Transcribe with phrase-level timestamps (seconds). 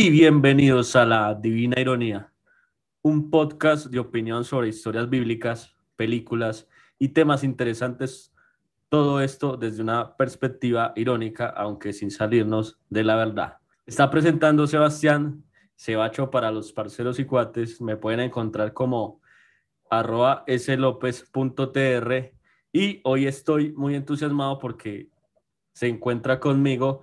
[0.00, 2.32] y bienvenidos a La Divina Ironía,
[3.02, 6.68] un podcast de opinión sobre historias bíblicas, películas
[7.00, 8.32] y temas interesantes.
[8.88, 13.58] Todo esto desde una perspectiva irónica, aunque sin salirnos de la verdad.
[13.86, 15.42] Está presentando Sebastián
[15.74, 17.80] Sebacho para los parceros y cuates.
[17.80, 19.20] Me pueden encontrar como
[19.90, 22.32] arroba slopez.tr
[22.72, 25.10] y hoy estoy muy entusiasmado porque
[25.72, 27.02] se encuentra conmigo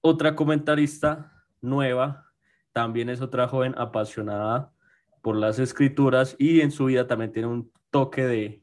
[0.00, 2.29] otra comentarista nueva,
[2.72, 4.72] también es otra joven apasionada
[5.22, 8.62] por las escrituras y en su vida también tiene un toque de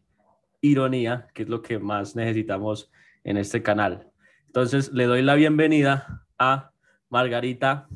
[0.62, 2.92] ironía, que es lo que más necesitamos
[3.24, 4.10] en este canal.
[4.48, 6.72] Entonces le doy la bienvenida a
[7.10, 7.88] Margarita.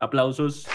[0.00, 0.66] Aplausos.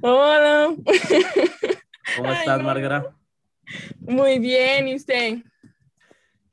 [0.00, 0.74] Hola.
[2.16, 3.23] ¿Cómo estás, Margarita?
[4.00, 5.38] Muy bien, ¿y usted?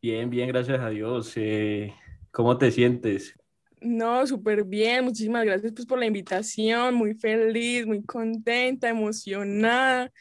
[0.02, 1.34] Bien, bien, gracias a Dios.
[1.36, 1.94] Eh,
[2.32, 3.36] ¿Cómo te sientes?
[3.82, 5.06] No, súper bien.
[5.06, 6.96] Muchísimas gracias pues, por la invitación.
[6.96, 10.12] Muy feliz, muy contenta, emocionada.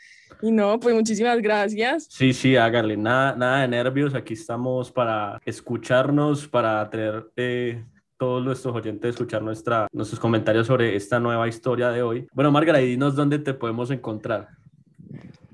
[0.42, 2.06] Y no, pues muchísimas gracias.
[2.10, 2.96] Sí, sí, hágale.
[2.96, 4.14] Nada, nada de nervios.
[4.14, 7.84] Aquí estamos para escucharnos, para tener eh,
[8.16, 12.26] todos nuestros oyentes escuchar nuestra, nuestros comentarios sobre esta nueva historia de hoy.
[12.32, 14.59] Bueno, Margarita, dinos dónde te podemos encontrar.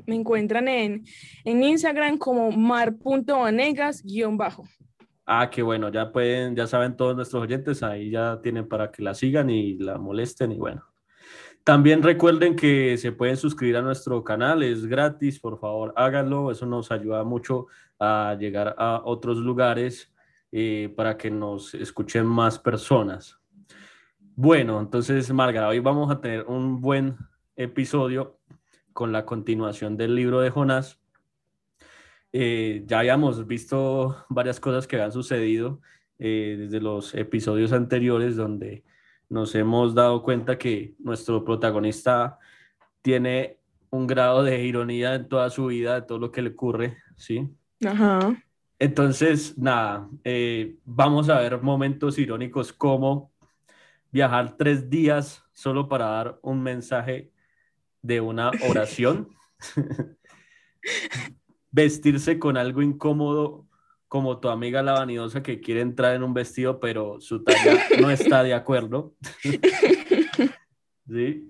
[0.07, 1.05] Me encuentran en,
[1.45, 4.65] en Instagram como mar.vanegas-bajo.
[5.29, 9.03] Ah, qué bueno, ya pueden, ya saben todos nuestros oyentes, ahí ya tienen para que
[9.03, 10.85] la sigan y la molesten y bueno.
[11.65, 16.65] También recuerden que se pueden suscribir a nuestro canal, es gratis, por favor háganlo, eso
[16.65, 17.67] nos ayuda mucho
[17.99, 20.15] a llegar a otros lugares
[20.53, 23.37] eh, para que nos escuchen más personas.
[24.37, 27.17] Bueno, entonces Marga, hoy vamos a tener un buen
[27.57, 28.36] episodio
[28.97, 30.99] con la continuación del libro de Jonás.
[32.33, 35.83] Eh, ya habíamos visto varias cosas que han sucedido
[36.19, 38.85] eh, desde los episodios anteriores donde
[39.29, 42.39] nos hemos dado cuenta que nuestro protagonista
[43.03, 43.59] tiene
[43.91, 47.47] un grado de ironía en toda su vida, de todo lo que le ocurre, ¿sí?
[47.87, 48.35] Ajá.
[48.79, 53.31] Entonces, nada, eh, vamos a ver momentos irónicos como
[54.11, 57.36] viajar tres días solo para dar un mensaje
[58.03, 59.29] de una oración,
[61.71, 63.67] vestirse con algo incómodo
[64.09, 68.11] como tu amiga la vanidosa que quiere entrar en un vestido pero su talla no
[68.11, 69.15] está de acuerdo.
[71.09, 71.49] ¿Sí?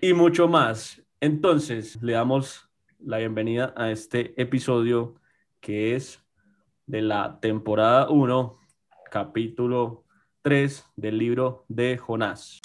[0.00, 1.02] Y mucho más.
[1.20, 5.20] Entonces, le damos la bienvenida a este episodio
[5.60, 6.22] que es
[6.86, 8.58] de la temporada 1,
[9.10, 10.04] capítulo
[10.42, 12.59] 3 del libro de Jonás.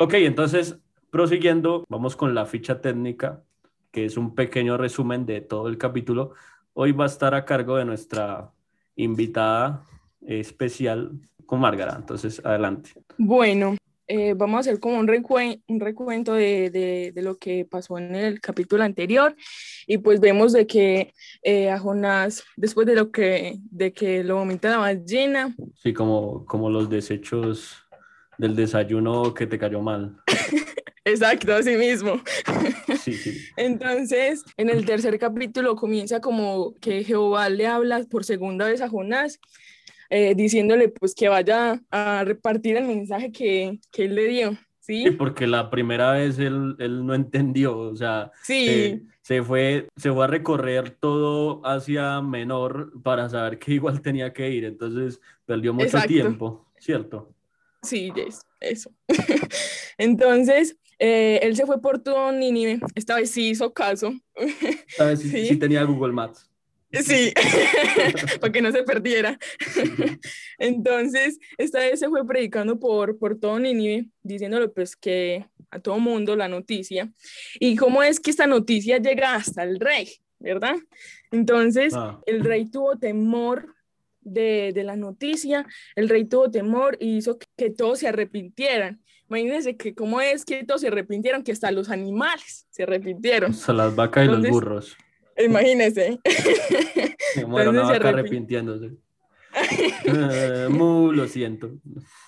[0.00, 0.76] Ok, entonces,
[1.10, 3.44] prosiguiendo, vamos con la ficha técnica,
[3.92, 6.32] que es un pequeño resumen de todo el capítulo.
[6.72, 8.50] Hoy va a estar a cargo de nuestra
[8.96, 9.84] invitada
[10.20, 11.12] especial
[11.46, 11.94] con Márgara.
[11.96, 12.90] Entonces, adelante.
[13.18, 13.76] Bueno,
[14.08, 18.14] eh, vamos a hacer como un, un recuento de, de, de, lo que pasó en
[18.14, 19.34] el capítulo anterior
[19.86, 24.36] y pues vemos de que eh, a Jonás, después de lo que, de que lo
[24.36, 25.54] vomita la ballena.
[25.76, 27.83] Sí, como, como los desechos
[28.38, 30.16] del desayuno que te cayó mal.
[31.04, 32.20] Exacto, así mismo.
[33.02, 33.44] Sí, sí.
[33.56, 38.88] Entonces, en el tercer capítulo comienza como que Jehová le habla por segunda vez a
[38.88, 39.38] Jonás,
[40.08, 44.58] eh, diciéndole pues que vaya a repartir el mensaje que, que él le dio.
[44.80, 45.04] ¿Sí?
[45.04, 48.66] sí porque la primera vez él, él no entendió, o sea, sí.
[48.66, 54.34] se, se, fue, se fue a recorrer todo hacia menor para saber que igual tenía
[54.34, 56.08] que ir, entonces perdió mucho Exacto.
[56.08, 57.33] tiempo, ¿cierto?
[57.84, 58.12] Sí,
[58.60, 58.90] eso.
[59.98, 62.80] Entonces, eh, él se fue por todo Nínive.
[62.94, 64.12] Esta vez sí hizo caso.
[64.34, 65.46] Esta vez sí, sí.
[65.48, 66.50] sí tenía Google Maps.
[67.02, 67.32] Sí,
[68.40, 69.38] para que no se perdiera.
[70.58, 75.98] Entonces, esta vez se fue predicando por, por todo Nínive, diciéndole pues que a todo
[75.98, 77.10] mundo la noticia.
[77.58, 80.76] Y cómo es que esta noticia llega hasta el rey, ¿verdad?
[81.32, 82.20] Entonces, ah.
[82.26, 83.73] el rey tuvo temor
[84.24, 89.00] de, de, la noticia, el rey tuvo temor y hizo que, que, todos se arrepintieran.
[89.28, 93.52] Imagínense que cómo es que todos se arrepintieron, que hasta los animales se arrepintieron.
[93.52, 94.96] Hasta las vacas y Entonces, los burros.
[95.36, 96.20] Imagínense.
[97.36, 98.92] Me muero una vaca arrepintiéndose.
[100.06, 101.72] uh, mu, lo siento.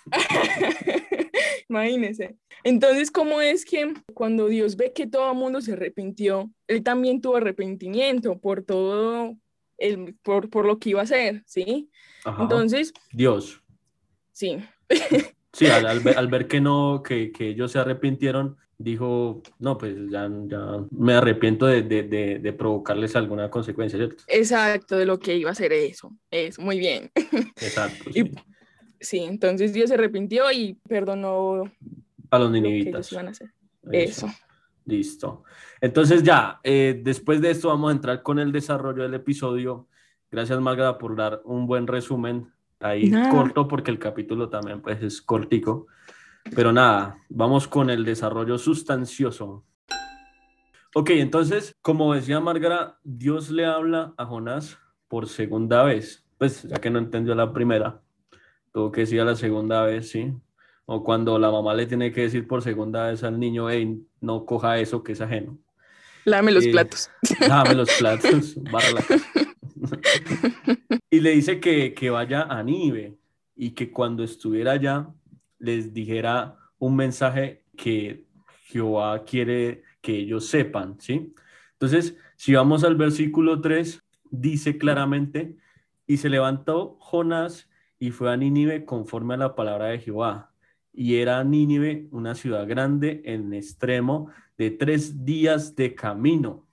[1.69, 2.37] Imagínense.
[2.65, 7.21] Entonces, ¿cómo es que cuando Dios ve que todo el mundo se arrepintió, Él también
[7.21, 9.37] tuvo arrepentimiento por todo
[9.79, 11.91] el, por, por lo que iba a hacer, ¿sí?
[12.25, 12.43] Ajá.
[12.43, 12.93] Entonces.
[13.13, 13.63] Dios.
[14.33, 14.59] Sí.
[15.53, 19.79] Sí, al, al, ver, al ver, que no, que, que, ellos se arrepintieron, dijo, no,
[19.79, 24.23] pues ya, ya me arrepiento de, de, de, de, provocarles alguna consecuencia, ¿cierto?
[24.29, 26.13] Exacto, de lo que iba a ser eso.
[26.31, 27.11] Es muy bien.
[27.57, 28.13] Exacto.
[28.13, 28.21] Sí.
[28.21, 28.33] Y,
[29.01, 31.73] sí, entonces Dios se arrepintió y perdonó
[32.31, 33.11] a los ninivitas.
[33.13, 33.51] Iban a hacer.
[33.91, 34.27] Eso.
[34.27, 34.46] eso.
[34.87, 35.43] Listo.
[35.81, 39.89] Entonces ya, eh, después de esto vamos a entrar con el desarrollo del episodio.
[40.31, 43.31] Gracias, Margarita, por dar un buen resumen ahí nada.
[43.31, 45.89] corto, porque el capítulo también pues, es cortico.
[46.55, 49.65] Pero nada, vamos con el desarrollo sustancioso.
[50.95, 54.79] Ok, entonces, como decía Margarita, Dios le habla a Jonás
[55.09, 56.25] por segunda vez.
[56.39, 58.03] Pues ya que no entendió la primera,
[58.73, 60.33] tuvo que decir a la segunda vez, sí.
[60.87, 64.47] O cuando la mamá le tiene que decir por segunda vez al niño, hey, no
[64.47, 65.59] coja eso que es ajeno.
[66.25, 67.11] Lame los eh, platos.
[67.49, 69.27] Lame los platos, barra la casa.
[71.11, 73.17] y le dice que, que vaya a Nive
[73.55, 75.09] y que cuando estuviera allá
[75.59, 78.25] les dijera un mensaje que
[78.65, 81.35] Jehová quiere que ellos sepan, ¿sí?
[81.73, 85.57] Entonces, si vamos al versículo 3, dice claramente,
[86.07, 87.69] y se levantó Jonás
[87.99, 90.53] y fue a Nínive conforme a la palabra de Jehová.
[90.97, 96.51] Y era Nínive una ciudad grande en extremo de tres días de camino.
[96.51, 96.67] O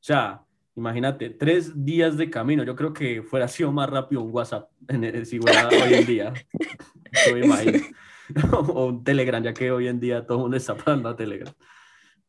[0.00, 0.42] sea,
[0.74, 2.64] imagínate, tres días de camino.
[2.64, 6.32] Yo creo que fuera sido más rápido un WhatsApp en, si fuera hoy en día.
[8.52, 11.52] O un Telegram, ya que hoy en día todo el mundo está hablando a Telegram.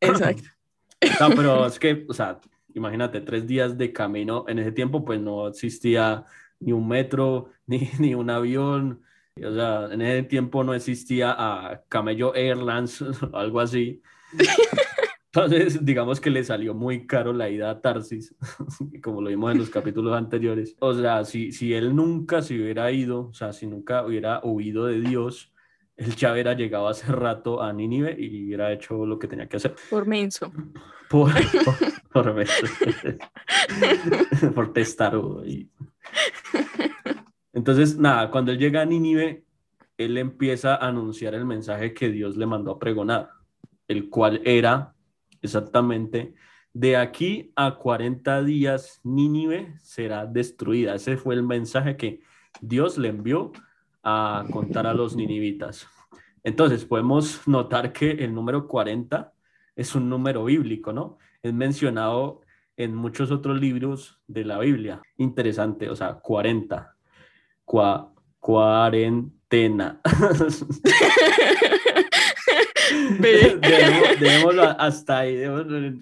[0.00, 0.48] Exacto.
[1.20, 2.40] No, pero es que, o sea,
[2.72, 4.46] imagínate, tres días de camino.
[4.48, 6.24] En ese tiempo, pues no existía
[6.60, 9.02] ni un metro, ni, ni un avión.
[9.42, 13.02] O sea, en ese tiempo no existía a Camello Airlines
[13.32, 14.00] o algo así.
[15.34, 18.34] Entonces, digamos que le salió muy caro la ida a Tarsis,
[19.02, 20.76] como lo vimos en los capítulos anteriores.
[20.78, 24.86] O sea, si, si él nunca se hubiera ido, o sea, si nunca hubiera huido
[24.86, 25.52] de Dios,
[25.96, 29.56] él ya hubiera llegado hace rato a Nínive y hubiera hecho lo que tenía que
[29.56, 29.74] hacer.
[29.90, 30.52] Por menso.
[31.08, 31.32] Por,
[31.64, 31.74] por,
[32.12, 32.66] por menso.
[34.54, 35.44] por testarudo.
[35.44, 35.68] Y...
[37.54, 39.44] Entonces, nada, cuando él llega a Nínive,
[39.96, 43.30] él empieza a anunciar el mensaje que Dios le mandó a pregonar,
[43.86, 44.94] el cual era
[45.40, 46.34] exactamente,
[46.72, 50.96] de aquí a 40 días Nínive será destruida.
[50.96, 52.22] Ese fue el mensaje que
[52.60, 53.52] Dios le envió
[54.02, 55.86] a contar a los ninivitas.
[56.42, 59.32] Entonces, podemos notar que el número 40
[59.76, 61.18] es un número bíblico, ¿no?
[61.42, 62.40] Es mencionado
[62.76, 65.00] en muchos otros libros de la Biblia.
[65.16, 66.93] Interesante, o sea, 40.
[67.64, 70.00] Cua, cuarentena.
[74.20, 75.36] dejémoslo hasta ahí,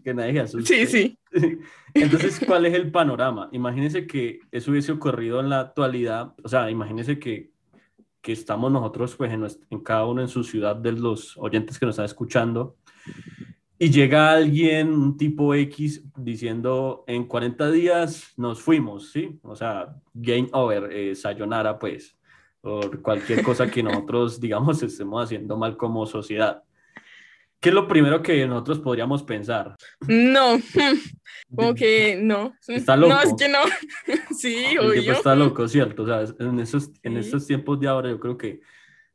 [0.02, 0.86] que nadie asuste.
[0.86, 1.18] Sí, sí.
[1.94, 3.48] Entonces, ¿cuál es el panorama?
[3.52, 7.52] Imagínense que eso hubiese ocurrido en la actualidad, o sea, imagínense que
[8.22, 11.86] que estamos nosotros pues en, en, cada uno en su ciudad de los oyentes que
[11.86, 12.76] nos están escuchando
[13.82, 19.40] y llega alguien, un tipo X, diciendo en 40 días nos fuimos, ¿sí?
[19.42, 22.16] O sea, game over, eh, sayonara pues,
[22.60, 26.62] por cualquier cosa que nosotros, digamos, estemos haciendo mal como sociedad.
[27.58, 29.74] ¿Qué es lo primero que nosotros podríamos pensar?
[30.06, 30.60] No,
[31.52, 32.54] como que no.
[32.68, 33.14] Está loco.
[33.14, 33.58] No, es que no.
[34.38, 35.12] sí, El obvio.
[35.12, 36.04] está loco, ¿cierto?
[36.04, 38.60] O sea, en esos, en estos tiempos de ahora yo creo que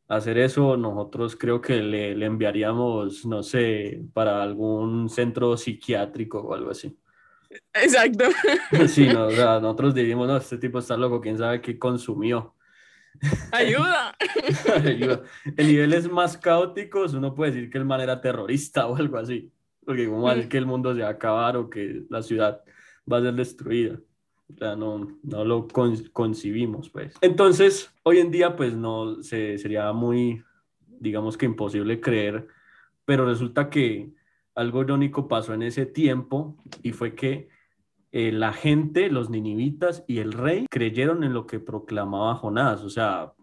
[0.08, 6.54] hacer eso nosotros creo que le, le enviaríamos, no sé, para algún centro psiquiátrico o
[6.54, 6.98] algo así.
[7.74, 8.26] Exacto.
[8.88, 12.56] Sí, no, o sea, nosotros diríamos, no, este tipo está loco, quién sabe qué consumió.
[13.52, 14.16] Ayuda.
[14.84, 15.24] Ayuda.
[15.46, 19.52] En niveles más caóticos, uno puede decir que el man era terrorista o algo así.
[19.86, 20.50] Porque como mm.
[20.50, 22.62] que el mundo se va a acabar o que la ciudad
[23.12, 23.98] va a ser destruida.
[24.50, 27.16] No, no lo con, concibimos, pues.
[27.22, 30.44] Entonces, hoy en día, pues no, se, sería muy,
[31.00, 32.48] digamos que imposible creer,
[33.06, 34.14] pero resulta que
[34.56, 37.50] algo irónico pasó en ese tiempo y fue que
[38.12, 42.90] eh, la gente, los ninivitas y el rey creyeron en lo que proclamaba Jonás, o
[42.90, 43.34] sea,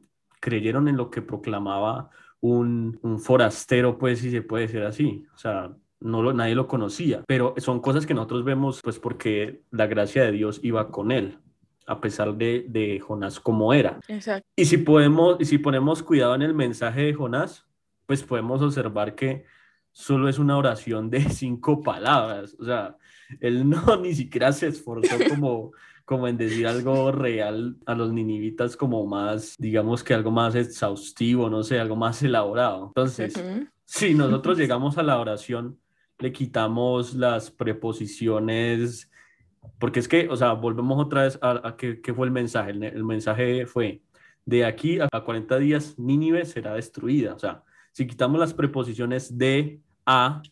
[0.41, 5.39] creyeron en lo que proclamaba un, un forastero, pues si se puede decir así, o
[5.39, 9.87] sea, no lo, nadie lo conocía, pero son cosas que nosotros vemos pues porque la
[9.87, 11.39] gracia de Dios iba con él
[11.87, 14.01] a pesar de, de Jonás como era.
[14.09, 14.49] Exacto.
[14.57, 17.67] Y si podemos, y si ponemos cuidado en el mensaje de Jonás,
[18.07, 19.45] pues podemos observar que
[19.93, 22.97] solo es una oración de cinco palabras, o sea,
[23.41, 25.73] él no ni siquiera se esforzó como,
[26.05, 31.49] como en decir algo real a los ninivitas como más, digamos que algo más exhaustivo,
[31.49, 32.89] no sé, algo más elaborado.
[32.89, 33.71] Entonces, uh -huh.
[33.85, 35.79] si nosotros llegamos a la oración,
[36.19, 39.11] le quitamos las preposiciones,
[39.79, 42.71] porque es que, o sea, volvemos otra vez a, a qué, fue el mensaje.
[42.71, 44.03] El, el mensaje fue,
[44.45, 47.35] de aquí a 40 días Nínive será destruida.
[47.35, 50.43] O sea, si quitamos las preposiciones de, a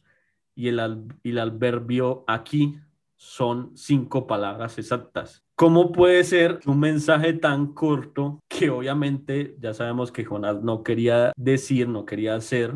[0.54, 0.80] y el,
[1.22, 2.78] y el adverbio aquí
[3.16, 5.44] son cinco palabras exactas.
[5.54, 11.32] ¿Cómo puede ser un mensaje tan corto que obviamente ya sabemos que Jonás no quería
[11.36, 12.74] decir, no quería hacer,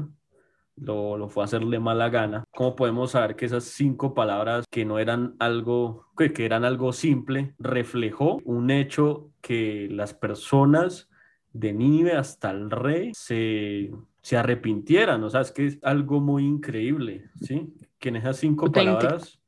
[0.76, 2.45] lo, lo, fue a hacerle mala gana.
[2.54, 6.92] ¿Cómo podemos saber que esas cinco palabras que no eran algo, que, que eran algo
[6.92, 11.09] simple, reflejó un hecho que las personas
[11.52, 13.90] de Nínive hasta el rey se,
[14.23, 15.23] se arrepintieran?
[15.25, 17.73] O sea, es que es algo muy increíble, ¿sí?
[17.99, 19.40] Que en esas cinco palabras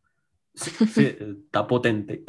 [0.58, 2.24] Sí, está potente.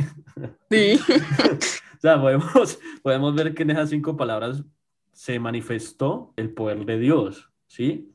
[0.69, 0.99] Sí.
[1.97, 4.63] o sea, podemos, podemos ver que en esas cinco palabras
[5.11, 8.11] se manifestó el poder de Dios, ¿sí?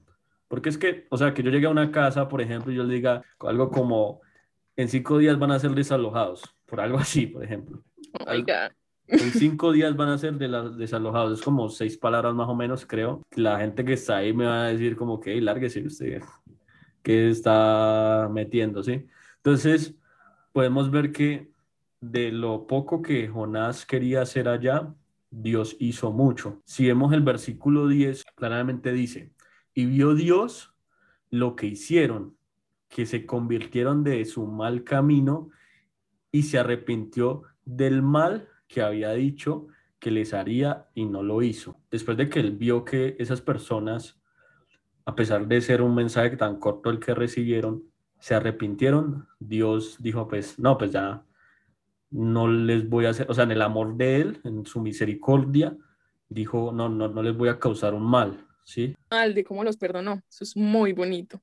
[0.55, 2.85] Porque es que, o sea, que yo llegue a una casa, por ejemplo, y yo
[2.85, 4.21] le diga algo como,
[4.77, 7.83] en cinco días van a ser desalojados, por algo así, por ejemplo.
[8.21, 8.71] Oh my God.
[9.09, 10.47] En cinco días van a ser de
[10.77, 13.21] desalojados, es como seis palabras más o menos, creo.
[13.35, 16.23] La gente que está ahí me va a decir como que, lárguese usted,
[17.03, 19.09] que está metiendo, ¿sí?
[19.39, 19.97] Entonces,
[20.53, 21.51] podemos ver que
[22.01, 24.95] de lo poco que Jonás quería hacer allá,
[25.31, 26.63] Dios hizo mucho.
[26.65, 29.35] Si vemos el versículo 10, claramente dice,
[29.75, 30.75] y vio Dios
[31.31, 32.37] lo que hicieron,
[32.89, 35.51] que se convirtieron de su mal camino
[36.31, 39.67] y se arrepintió del mal que había dicho
[39.99, 41.81] que les haría y no lo hizo.
[41.91, 44.21] Después de que él vio que esas personas,
[45.05, 47.83] a pesar de ser un mensaje tan corto el que recibieron,
[48.19, 51.25] se arrepintieron, Dios dijo, pues no, pues ya
[52.11, 55.77] no les voy a hacer, o sea, en el amor de Él, en su misericordia,
[56.29, 58.97] dijo, no, no, no les voy a causar un mal, ¿sí?
[59.11, 61.41] Al de cómo los perdonó, eso es muy bonito.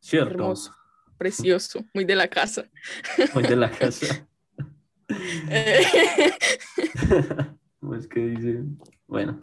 [0.00, 0.30] Cierto.
[0.30, 0.74] Hermoso,
[1.18, 2.68] precioso, muy de la casa.
[3.34, 4.26] Muy de la casa.
[7.98, 8.62] es que dice,
[9.06, 9.38] bueno,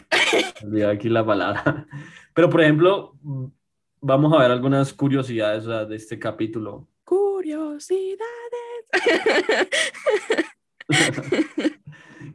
[0.63, 1.87] olvidé aquí la palabra.
[2.33, 3.15] Pero, por ejemplo,
[4.01, 6.87] vamos a ver algunas curiosidades de este capítulo.
[7.03, 8.17] Curiosidades.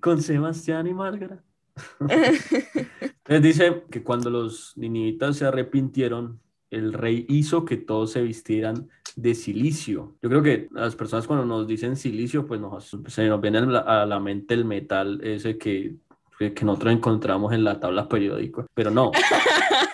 [0.00, 1.42] Con Sebastián y Márgara.
[3.26, 6.40] Les dice que cuando los ninivitas se arrepintieron,
[6.70, 10.16] el rey hizo que todos se vistieran de silicio.
[10.22, 14.06] Yo creo que las personas cuando nos dicen silicio, pues nos, se nos viene a
[14.06, 15.96] la mente el metal ese que,
[16.38, 19.12] que nosotros encontramos en la tabla periódica, pero no.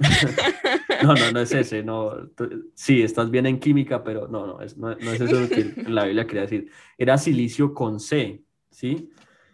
[1.02, 2.30] no, no, no es ese, no.
[2.74, 6.04] Sí, estás bien en química, pero no, no, es, no, es eso lo que la
[6.04, 6.70] Biblia quería decir.
[6.96, 9.10] Era silicio con C, ¿sí?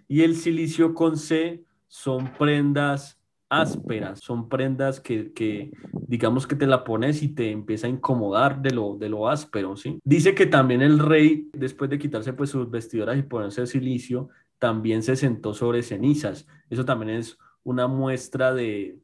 [0.08, 5.70] Y el silicio con C son prendas ásperas, son prendas que, que,
[6.08, 9.76] digamos que te la pones y te empieza a incomodar de lo, de lo áspero,
[9.76, 10.00] ¿sí?
[10.02, 14.28] Dice que también el rey, después de quitarse pues sus vestiduras y ponerse silicio,
[14.58, 16.46] también se sentó sobre cenizas.
[16.70, 18.98] Eso también es una muestra de,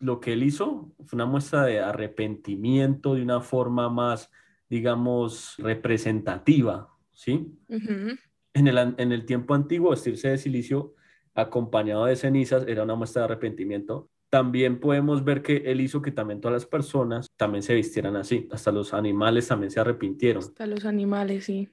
[0.00, 4.30] lo que él hizo fue una muestra de arrepentimiento de una forma más,
[4.68, 7.52] digamos, representativa, ¿sí?
[7.68, 10.94] en, el, en el tiempo antiguo, vestirse de silicio
[11.40, 14.10] acompañado de cenizas era una muestra de arrepentimiento.
[14.30, 18.48] También podemos ver que él hizo que también todas las personas también se vistieran así,
[18.52, 20.42] hasta los animales también se arrepintieron.
[20.42, 21.68] Hasta los animales, sí.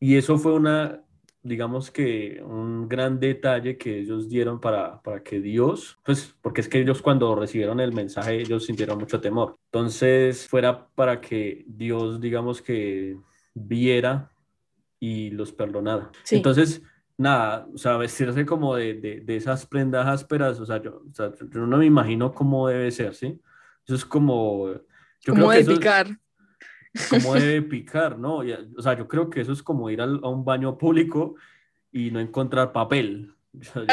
[0.00, 1.04] Y eso fue una
[1.42, 6.68] digamos que un gran detalle que ellos dieron para, para que Dios, pues porque es
[6.68, 9.56] que ellos cuando recibieron el mensaje, ellos sintieron mucho temor.
[9.72, 13.18] Entonces, fuera para que Dios, digamos que
[13.54, 14.32] viera
[15.00, 16.12] y los perdonara.
[16.30, 16.82] Entonces,
[17.22, 21.14] nada, o sea, vestirse como de, de, de esas prendas ásperas, o sea, yo, o
[21.14, 23.40] sea, yo no me imagino cómo debe ser, ¿sí?
[23.86, 24.68] Eso es como...
[25.24, 26.18] Yo como de picar
[27.10, 28.38] cómo debe picar, ¿no?
[28.38, 31.36] o sea, yo creo que eso es como ir a un baño público
[31.90, 33.34] y no encontrar papel.
[33.52, 33.84] yo,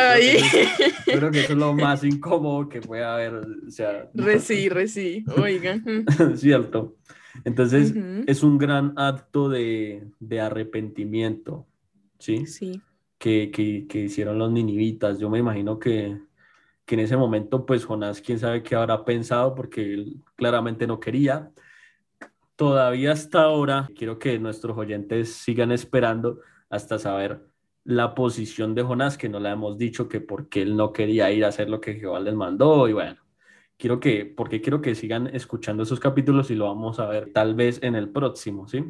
[1.05, 3.35] creo que eso, es lo más incómodo que puede haber.
[3.35, 6.05] O sea, reci, reci, oigan.
[6.35, 6.95] Cierto.
[7.45, 7.93] Entonces,
[8.25, 11.67] es un gran acto de, de arrepentimiento,
[12.17, 12.45] ¿sí?
[12.45, 12.81] Sí.
[13.19, 15.19] Que, que, que, hicieron los ninivitas.
[15.19, 16.19] Yo me imagino que,
[16.85, 20.99] que en ese momento, pues Jonás, quién sabe qué habrá pensado, porque él claramente no
[20.99, 21.51] quería
[22.59, 27.47] todavía hasta ahora, quiero que nuestros oyentes sigan esperando hasta saber
[27.85, 31.45] la posición de Jonás, que no le hemos dicho que porque él no quería ir
[31.45, 33.15] a hacer lo que Jehová les mandó, y bueno,
[33.77, 37.55] quiero que, porque quiero que sigan escuchando esos capítulos y lo vamos a ver tal
[37.55, 38.83] vez en el próximo, ¿sí?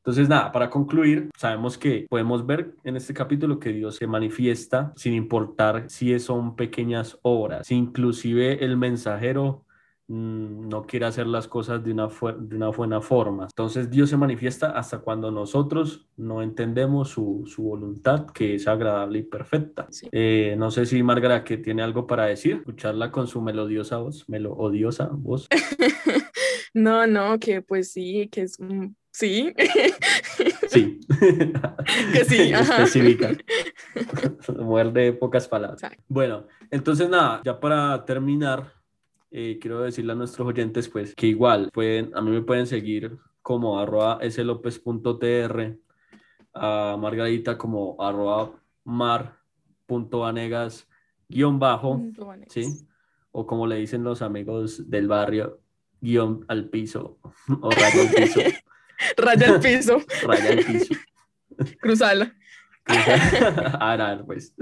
[0.00, 4.92] Entonces, nada, para concluir, sabemos que podemos ver en este capítulo que Dios se manifiesta
[4.96, 9.64] sin importar si son pequeñas obras, inclusive el mensajero
[10.12, 13.44] Mm, no quiere hacer las cosas de una, de una buena forma.
[13.44, 19.20] Entonces Dios se manifiesta hasta cuando nosotros no entendemos su, su voluntad, que es agradable
[19.20, 19.86] y perfecta.
[20.10, 24.28] Eh, no sé si Margarita que tiene algo para decir, escucharla con su melodiosa voz,
[24.28, 25.48] melodiosa voz.
[26.72, 29.52] No, no, que pues sí, que es mm, sí.
[30.68, 31.00] Sí.
[32.12, 32.84] Que sí, ajá.
[32.84, 33.32] Específica.
[34.58, 35.82] Muerde pocas palabras.
[35.82, 36.04] Exacto.
[36.08, 38.72] Bueno, entonces nada, ya para terminar,
[39.30, 43.18] eh, quiero decirle a nuestros oyentes pues que igual pueden, a mí me pueden seguir
[43.42, 45.78] como arroba slopez.tr,
[46.54, 48.52] a Margarita como arroba
[48.84, 50.88] mar.vanegas
[51.28, 52.00] guion bajo.
[52.48, 52.86] ¿sí?
[53.32, 55.60] O como le dicen los amigos del barrio,
[56.00, 57.18] guion al piso
[57.60, 58.40] o al piso,
[59.16, 60.94] Raya el piso, raya al piso.
[61.80, 62.34] cruzala.
[63.80, 64.54] Arar, pues.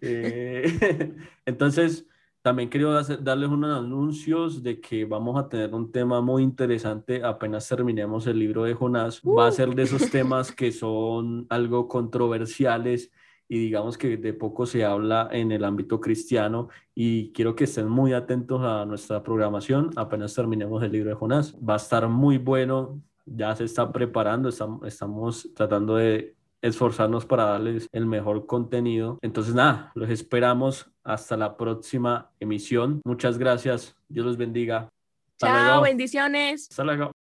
[0.00, 1.12] Eh,
[1.44, 2.06] entonces,
[2.42, 7.22] también quiero hacer- darles unos anuncios de que vamos a tener un tema muy interesante
[7.24, 9.20] apenas terminemos el libro de Jonás.
[9.22, 13.10] Va a ser de esos temas que son algo controversiales
[13.54, 17.88] y digamos que de poco se habla en el ámbito cristiano y quiero que estén
[17.88, 21.54] muy atentos a nuestra programación apenas terminemos el libro de Jonás.
[21.56, 27.44] Va a estar muy bueno, ya se está preparando, estam- estamos tratando de esforzarnos para
[27.44, 29.18] darles el mejor contenido.
[29.22, 33.00] Entonces, nada, los esperamos hasta la próxima emisión.
[33.04, 33.94] Muchas gracias.
[34.08, 34.88] Dios los bendiga.
[35.34, 35.82] Hasta Chao, luego.
[35.82, 36.68] bendiciones.
[36.70, 37.12] Hasta luego.